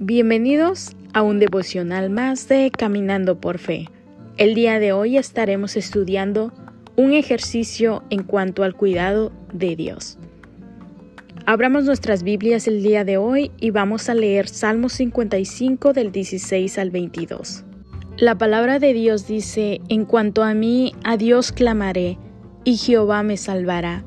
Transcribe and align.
Bienvenidos 0.00 0.96
a 1.12 1.22
un 1.22 1.38
devocional 1.38 2.10
más 2.10 2.48
de 2.48 2.72
Caminando 2.76 3.40
por 3.40 3.58
Fe. 3.58 3.88
El 4.36 4.56
día 4.56 4.80
de 4.80 4.92
hoy 4.92 5.16
estaremos 5.16 5.76
estudiando 5.76 6.52
un 6.96 7.12
ejercicio 7.12 8.02
en 8.10 8.24
cuanto 8.24 8.64
al 8.64 8.74
cuidado 8.74 9.30
de 9.52 9.76
Dios. 9.76 10.18
Abramos 11.46 11.84
nuestras 11.84 12.24
Biblias 12.24 12.66
el 12.66 12.82
día 12.82 13.04
de 13.04 13.18
hoy 13.18 13.52
y 13.60 13.70
vamos 13.70 14.08
a 14.08 14.14
leer 14.14 14.48
Salmos 14.48 14.94
55 14.94 15.92
del 15.92 16.10
16 16.10 16.76
al 16.78 16.90
22. 16.90 17.64
La 18.16 18.36
palabra 18.36 18.80
de 18.80 18.94
Dios 18.94 19.28
dice, 19.28 19.80
en 19.88 20.06
cuanto 20.06 20.42
a 20.42 20.54
mí, 20.54 20.92
a 21.04 21.16
Dios 21.16 21.52
clamaré, 21.52 22.18
y 22.64 22.78
Jehová 22.78 23.22
me 23.22 23.36
salvará. 23.36 24.04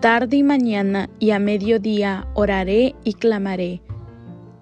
Tarde 0.00 0.36
y 0.36 0.42
mañana 0.42 1.08
y 1.18 1.30
a 1.30 1.38
mediodía 1.38 2.26
oraré 2.34 2.94
y 3.04 3.14
clamaré 3.14 3.80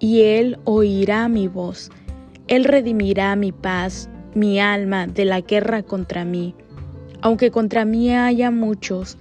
y 0.00 0.22
Él 0.22 0.58
oirá 0.64 1.28
mi 1.28 1.48
voz. 1.48 1.90
Él 2.46 2.64
redimirá 2.64 3.36
mi 3.36 3.52
paz, 3.52 4.08
mi 4.34 4.60
alma 4.60 5.06
de 5.06 5.24
la 5.24 5.40
guerra 5.40 5.82
contra 5.82 6.24
mí. 6.24 6.54
Aunque 7.20 7.50
contra 7.50 7.84
mí 7.84 8.14
haya 8.14 8.50
muchos, 8.50 9.18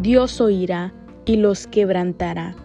Dios 0.00 0.40
oirá 0.40 0.92
y 1.26 1.36
los 1.36 1.66
quebrantará. 1.66 2.56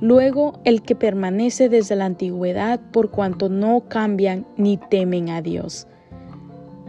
Luego 0.00 0.60
el 0.64 0.82
que 0.82 0.94
permanece 0.94 1.68
desde 1.68 1.96
la 1.96 2.04
antigüedad 2.04 2.80
por 2.92 3.10
cuanto 3.10 3.48
no 3.48 3.84
cambian 3.88 4.46
ni 4.56 4.76
temen 4.76 5.30
a 5.30 5.40
Dios. 5.40 5.86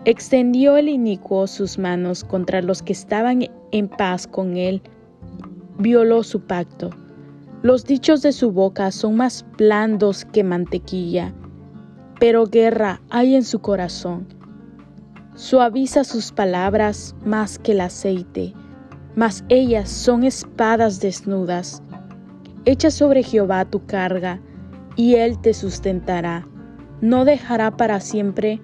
Extendió 0.04 0.78
el 0.78 0.90
inicuo 0.90 1.48
sus 1.48 1.78
manos 1.78 2.24
contra 2.24 2.62
los 2.62 2.82
que 2.82 2.94
estaban 2.94 3.48
en 3.72 3.88
paz 3.88 4.28
con 4.28 4.58
él, 4.58 4.82
violó 5.80 6.24
su 6.24 6.42
pacto 6.42 6.90
los 7.64 7.86
dichos 7.86 8.22
de 8.22 8.32
su 8.32 8.52
boca 8.52 8.92
son 8.92 9.16
más 9.16 9.46
blandos 9.58 10.26
que 10.26 10.44
mantequilla, 10.44 11.34
pero 12.20 12.46
guerra 12.46 13.02
hay 13.10 13.36
en 13.36 13.44
su 13.44 13.60
corazón. 13.60 14.28
Suaviza 15.36 16.04
sus 16.04 16.32
palabras 16.32 17.16
más 17.26 17.58
que 17.58 17.72
el 17.72 17.82
aceite, 17.82 18.54
mas 19.16 19.44
ellas 19.50 19.90
son 19.90 20.24
espadas 20.24 21.00
desnudas. 21.00 21.82
Echa 22.66 22.92
sobre 22.92 23.24
Jehová 23.24 23.66
tu 23.66 23.86
carga, 23.86 24.40
y 24.96 25.16
él 25.16 25.40
te 25.40 25.54
sustentará. 25.54 26.48
No 27.02 27.26
dejará 27.26 27.78
para 27.78 28.00
siempre 28.00 28.62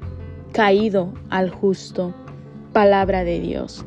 caído 0.52 1.14
al 1.30 1.50
justo. 1.50 2.14
Palabra 2.74 3.24
de 3.24 3.40
Dios. 3.40 3.86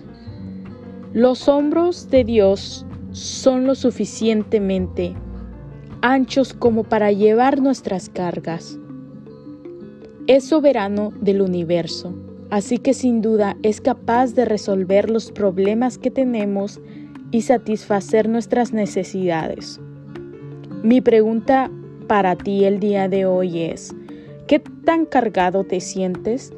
Los 1.12 1.48
hombros 1.48 2.08
de 2.08 2.24
Dios 2.24 2.86
son 3.16 3.66
lo 3.66 3.74
suficientemente 3.74 5.14
anchos 6.02 6.52
como 6.52 6.84
para 6.84 7.12
llevar 7.12 7.62
nuestras 7.62 8.10
cargas. 8.10 8.78
Es 10.26 10.44
soberano 10.44 11.14
del 11.18 11.40
universo, 11.40 12.14
así 12.50 12.76
que 12.76 12.92
sin 12.92 13.22
duda 13.22 13.56
es 13.62 13.80
capaz 13.80 14.34
de 14.34 14.44
resolver 14.44 15.08
los 15.08 15.32
problemas 15.32 15.96
que 15.96 16.10
tenemos 16.10 16.78
y 17.30 17.40
satisfacer 17.40 18.28
nuestras 18.28 18.74
necesidades. 18.74 19.80
Mi 20.82 21.00
pregunta 21.00 21.70
para 22.08 22.36
ti 22.36 22.66
el 22.66 22.80
día 22.80 23.08
de 23.08 23.24
hoy 23.24 23.62
es, 23.62 23.96
¿qué 24.46 24.58
tan 24.84 25.06
cargado 25.06 25.64
te 25.64 25.80
sientes? 25.80 26.52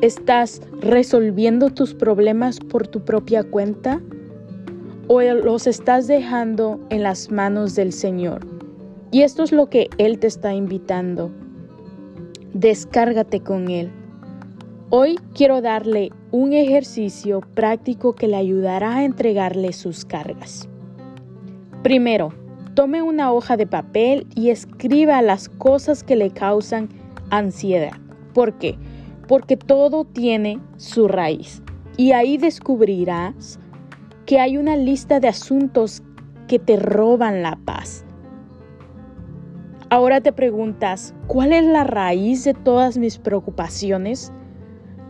¿Estás 0.00 0.62
resolviendo 0.80 1.68
tus 1.68 1.92
problemas 1.92 2.58
por 2.58 2.88
tu 2.88 3.04
propia 3.04 3.44
cuenta? 3.44 4.00
O 5.08 5.22
los 5.22 5.66
estás 5.66 6.06
dejando 6.06 6.78
en 6.90 7.02
las 7.02 7.30
manos 7.30 7.74
del 7.74 7.92
Señor. 7.92 8.46
Y 9.10 9.22
esto 9.22 9.42
es 9.42 9.52
lo 9.52 9.70
que 9.70 9.88
Él 9.96 10.18
te 10.18 10.26
está 10.26 10.52
invitando. 10.52 11.30
Descárgate 12.52 13.40
con 13.40 13.70
Él. 13.70 13.90
Hoy 14.90 15.18
quiero 15.34 15.62
darle 15.62 16.12
un 16.30 16.52
ejercicio 16.52 17.40
práctico 17.54 18.14
que 18.14 18.28
le 18.28 18.36
ayudará 18.36 18.96
a 18.96 19.04
entregarle 19.04 19.72
sus 19.72 20.04
cargas. 20.04 20.68
Primero, 21.82 22.34
tome 22.74 23.00
una 23.00 23.32
hoja 23.32 23.56
de 23.56 23.66
papel 23.66 24.26
y 24.34 24.50
escriba 24.50 25.22
las 25.22 25.48
cosas 25.48 26.04
que 26.04 26.16
le 26.16 26.30
causan 26.30 26.90
ansiedad. 27.30 27.96
¿Por 28.34 28.58
qué? 28.58 28.76
Porque 29.26 29.56
todo 29.56 30.04
tiene 30.04 30.58
su 30.76 31.08
raíz. 31.08 31.62
Y 31.96 32.12
ahí 32.12 32.36
descubrirás 32.36 33.58
que 34.28 34.40
hay 34.40 34.58
una 34.58 34.76
lista 34.76 35.20
de 35.20 35.28
asuntos 35.28 36.02
que 36.48 36.58
te 36.58 36.76
roban 36.76 37.42
la 37.42 37.58
paz. 37.64 38.04
Ahora 39.88 40.20
te 40.20 40.34
preguntas, 40.34 41.14
¿cuál 41.26 41.54
es 41.54 41.64
la 41.64 41.84
raíz 41.84 42.44
de 42.44 42.52
todas 42.52 42.98
mis 42.98 43.16
preocupaciones? 43.16 44.30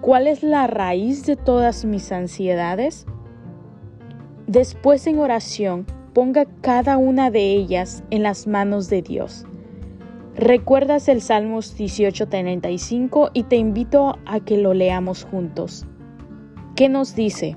¿Cuál 0.02 0.28
es 0.28 0.44
la 0.44 0.68
raíz 0.68 1.26
de 1.26 1.34
todas 1.34 1.84
mis 1.84 2.12
ansiedades? 2.12 3.06
Después 4.46 5.04
en 5.08 5.18
oración, 5.18 5.84
ponga 6.14 6.44
cada 6.60 6.96
una 6.96 7.32
de 7.32 7.54
ellas 7.54 8.04
en 8.10 8.22
las 8.22 8.46
manos 8.46 8.88
de 8.88 9.02
Dios. 9.02 9.46
Recuerdas 10.36 11.08
el 11.08 11.22
Salmos 11.22 11.76
18:35 11.76 13.30
y 13.34 13.42
te 13.42 13.56
invito 13.56 14.16
a 14.26 14.38
que 14.38 14.58
lo 14.58 14.74
leamos 14.74 15.24
juntos. 15.24 15.88
¿Qué 16.76 16.88
nos 16.88 17.16
dice? 17.16 17.56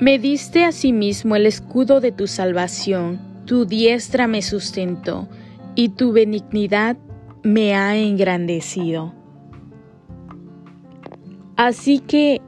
Me 0.00 0.18
diste 0.18 0.64
asimismo 0.64 1.36
el 1.36 1.46
escudo 1.46 2.00
de 2.00 2.10
tu 2.10 2.26
salvación, 2.26 3.20
tu 3.44 3.64
diestra 3.64 4.26
me 4.26 4.42
sustentó, 4.42 5.28
y 5.76 5.90
tu 5.90 6.12
benignidad 6.12 6.96
me 7.44 7.74
ha 7.76 7.96
engrandecido. 7.96 9.14
Así 11.56 12.00
que 12.00 12.40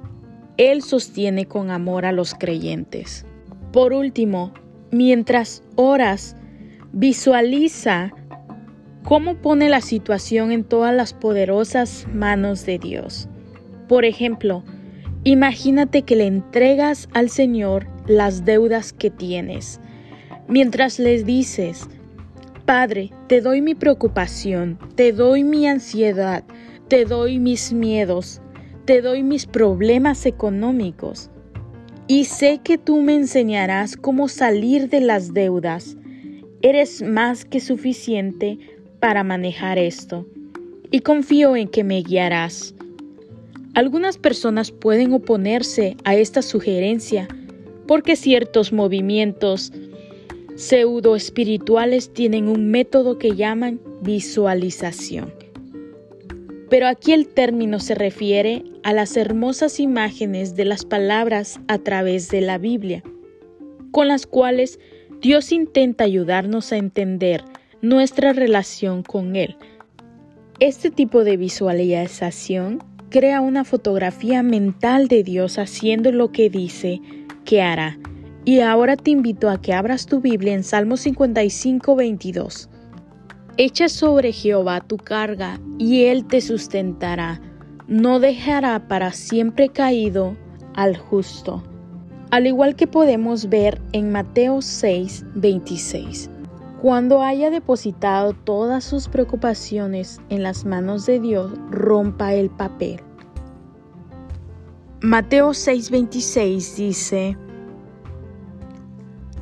Él 0.57 0.83
sostiene 0.83 1.47
con 1.47 1.71
amor 1.71 2.05
a 2.05 2.11
los 2.11 2.35
creyentes. 2.35 3.25
Por 3.73 3.93
último, 3.93 4.53
mientras 4.91 5.63
oras, 5.77 6.35
visualiza 6.93 8.13
cómo 9.05 9.37
pone 9.37 9.69
la 9.69 9.83
situación 9.83 10.51
en 10.51 10.65
todas 10.65 10.93
las 10.93 11.15
poderosas 11.15 12.09
manos 12.13 12.67
de 12.67 12.81
Dios. 12.81 13.29
Por 13.87 14.05
ejemplo, 14.05 14.65
Imagínate 15.27 16.03
que 16.03 16.15
le 16.15 16.27
entregas 16.27 17.09
al 17.13 17.31
Señor 17.31 17.89
las 18.07 18.45
deudas 18.45 18.93
que 18.93 19.11
tienes, 19.11 19.81
mientras 20.47 21.01
les 21.01 21.27
dices, 21.27 21.89
Padre, 22.65 23.11
te 23.27 23.41
doy 23.41 23.61
mi 23.61 23.75
preocupación, 23.75 24.79
te 24.95 25.11
doy 25.11 25.43
mi 25.43 25.67
ansiedad, 25.67 26.45
te 26.87 27.05
doy 27.05 27.41
mis 27.41 27.73
miedos, 27.73 28.41
te 28.85 29.03
doy 29.03 29.25
mis 29.25 29.47
problemas 29.47 30.27
económicos. 30.27 31.29
Y 32.07 32.27
sé 32.27 32.61
que 32.63 32.79
tú 32.79 33.03
me 33.03 33.17
enseñarás 33.17 33.97
cómo 33.97 34.29
salir 34.29 34.89
de 34.91 35.01
las 35.01 35.35
deudas. 35.35 35.97
Eres 36.63 37.03
más 37.03 37.45
que 37.45 37.59
suficiente 37.59 38.61
para 39.01 39.25
manejar 39.25 39.77
esto. 39.77 40.25
Y 40.93 41.01
confío 41.01 41.57
en 41.57 41.67
que 41.67 41.83
me 41.83 42.01
guiarás. 42.03 42.76
Algunas 43.77 44.17
personas 44.17 44.71
pueden 44.71 45.13
oponerse 45.13 45.99
a 46.05 46.17
esta 46.17 46.41
sugerencia 46.41 47.29
porque 47.87 48.17
ciertos 48.17 48.73
movimientos 48.73 49.71
pseudo 50.55 51.15
espirituales 51.15 52.11
tienen 52.11 52.49
un 52.49 52.71
método 52.71 53.19
que 53.19 53.37
llaman 53.37 53.79
visualización. 54.01 55.31
Pero 56.71 56.87
aquí 56.87 57.13
el 57.13 57.29
término 57.29 57.79
se 57.79 57.95
refiere 57.95 58.65
a 58.83 58.95
las 58.95 59.15
hermosas 59.15 59.79
imágenes 59.79 60.57
de 60.57 60.65
las 60.65 60.87
palabras 60.87 61.61
a 61.69 61.77
través 61.77 62.31
de 62.31 62.41
la 62.41 62.57
Biblia, 62.57 63.03
con 63.91 64.09
las 64.09 64.27
cuales 64.27 64.81
Dios 65.21 65.53
intenta 65.53 66.05
ayudarnos 66.05 66.73
a 66.73 66.79
entender 66.79 67.45
nuestra 67.83 68.33
relación 68.33 69.03
con 69.03 69.37
Él. 69.37 69.55
Este 70.61 70.91
tipo 70.91 71.25
de 71.25 71.37
visualización 71.37 72.96
crea 73.17 73.41
una 73.41 73.65
fotografía 73.65 74.43
mental 74.43 75.09
de 75.09 75.23
Dios 75.23 75.59
haciendo 75.59 76.13
lo 76.13 76.33
que 76.33 76.51
dice 76.51 77.01
que 77.47 77.63
hará. 77.63 77.99
Y 78.45 78.61
ahora 78.61 78.95
te 78.95 79.11
invito 79.11 79.49
a 79.49 79.59
que 79.59 79.73
abras 79.73 80.05
tu 80.05 80.21
Biblia 80.21 80.53
en 80.53 80.63
Salmo 80.63 80.99
55, 80.99 81.97
22. 81.97 82.69
Echa 83.57 83.89
sobre 83.89 84.33
Jehová 84.33 84.83
tu 84.83 84.99
carga, 84.99 85.59
y 85.79 86.05
él 86.05 86.27
te 86.27 86.43
sustentará. 86.43 87.41
No 87.89 88.21
dejará 88.21 88.87
para 88.87 89.13
siempre 89.13 89.71
caído 89.71 90.37
al 90.75 90.99
justo. 90.99 91.63
Al 92.31 92.47
igual 92.47 92.77
que 92.77 92.87
podemos 92.87 93.49
ver 93.49 93.81
en 93.93 94.13
Mateo 94.13 94.61
6, 94.61 95.25
26. 95.37 96.29
Cuando 96.83 97.23
haya 97.23 97.49
depositado 97.49 98.35
todas 98.35 98.85
sus 98.85 99.09
preocupaciones 99.09 100.21
en 100.29 100.43
las 100.43 100.67
manos 100.67 101.07
de 101.07 101.19
Dios, 101.19 101.51
rompa 101.71 102.35
el 102.35 102.51
papel. 102.51 103.06
Mateo 105.03 105.51
6:26 105.51 106.77
dice, 106.77 107.37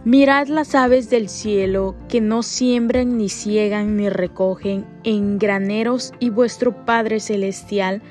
Mirad 0.05 0.49
las 0.49 0.75
aves 0.75 1.11
del 1.11 1.29
cielo, 1.29 1.95
que 2.09 2.21
no 2.21 2.43
siembran, 2.43 3.17
ni 3.17 3.29
ciegan, 3.29 3.97
ni 3.97 4.09
recogen 4.09 4.85
en 5.05 5.39
graneros, 5.39 6.13
y 6.19 6.31
vuestro 6.31 6.85
Padre 6.85 7.21
Celestial 7.21 8.03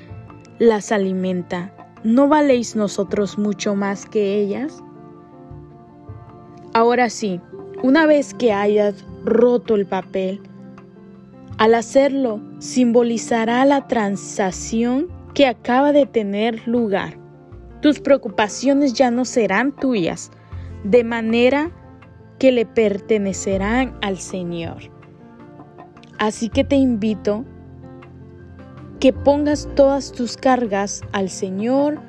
las 0.57 0.93
alimenta. 0.93 1.75
¿No 2.05 2.29
valéis 2.29 2.77
nosotros 2.77 3.37
mucho 3.37 3.75
más 3.75 4.05
que 4.05 4.39
ellas? 4.39 4.81
Ahora 6.73 7.09
sí, 7.09 7.41
una 7.83 8.05
vez 8.05 8.33
que 8.33 8.53
hayas 8.53 9.05
roto 9.25 9.75
el 9.75 9.85
papel, 9.85 10.41
al 11.57 11.75
hacerlo 11.75 12.39
simbolizará 12.59 13.65
la 13.65 13.85
transacción 13.89 15.09
que 15.33 15.45
acaba 15.45 15.91
de 15.91 16.05
tener 16.05 16.65
lugar. 16.67 17.22
Tus 17.83 18.00
preocupaciones 18.00 18.94
ya 18.94 19.12
no 19.12 19.25
serán 19.25 19.75
tuyas, 19.75 20.31
de 20.85 21.03
manera 21.03 21.69
que 22.39 22.53
le 22.53 22.65
pertenecerán 22.65 23.97
al 24.01 24.19
Señor. 24.19 24.77
Así 26.18 26.47
que 26.47 26.63
te 26.63 26.77
invito 26.77 27.44
que 29.01 29.12
pongas 29.12 29.68
todas 29.75 30.13
tus 30.13 30.38
cargas 30.38 31.01
al 31.12 31.30
Señor, 31.30 32.00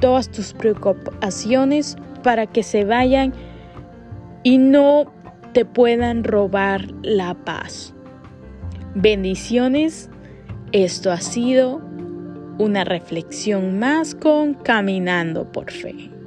todas 0.00 0.28
tus 0.32 0.52
preocupaciones 0.52 1.96
para 2.24 2.48
que 2.48 2.64
se 2.64 2.84
vayan 2.84 3.32
y 4.42 4.58
no 4.58 5.12
te 5.52 5.64
puedan 5.64 6.24
robar 6.24 6.88
la 7.02 7.34
paz. 7.34 7.94
Bendiciones. 8.96 10.10
Esto 10.72 11.12
ha 11.12 11.20
sido 11.20 11.80
una 12.60 12.84
reflexión 12.84 13.78
más 13.78 14.14
con 14.14 14.52
Caminando 14.52 15.50
por 15.50 15.72
Fe. 15.72 16.19